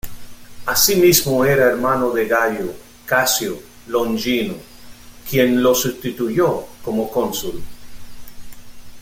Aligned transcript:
Asimismo 0.65 1.45
era 1.45 1.65
hermano 1.67 2.09
de 2.09 2.25
Gayo 2.27 2.73
Casio 3.05 3.61
Longino, 3.85 4.55
quien 5.29 5.61
lo 5.61 5.75
sustituyó 5.75 6.65
como 6.83 7.07
cónsul. 7.11 7.61